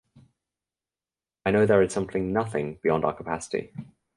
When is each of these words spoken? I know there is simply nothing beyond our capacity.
I 1.45 1.51
know 1.51 1.67
there 1.67 1.83
is 1.83 1.93
simply 1.93 2.21
nothing 2.21 2.79
beyond 2.81 3.05
our 3.05 3.13
capacity. 3.13 3.71